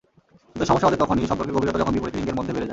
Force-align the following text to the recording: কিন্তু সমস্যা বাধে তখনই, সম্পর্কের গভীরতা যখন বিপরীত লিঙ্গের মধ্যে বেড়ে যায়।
কিন্তু 0.53 0.65
সমস্যা 0.69 0.87
বাধে 0.87 1.01
তখনই, 1.03 1.29
সম্পর্কের 1.31 1.55
গভীরতা 1.55 1.79
যখন 1.81 1.93
বিপরীত 1.95 2.15
লিঙ্গের 2.17 2.37
মধ্যে 2.39 2.53
বেড়ে 2.53 2.63
যায়। 2.65 2.69